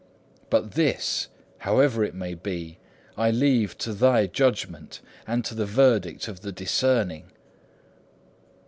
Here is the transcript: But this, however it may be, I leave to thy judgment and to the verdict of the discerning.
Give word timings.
But 0.49 0.71
this, 0.71 1.27
however 1.59 2.03
it 2.03 2.15
may 2.15 2.33
be, 2.33 2.79
I 3.15 3.29
leave 3.29 3.77
to 3.77 3.93
thy 3.93 4.25
judgment 4.25 4.99
and 5.27 5.45
to 5.45 5.53
the 5.53 5.67
verdict 5.67 6.27
of 6.27 6.39
the 6.41 6.51
discerning. 6.51 7.25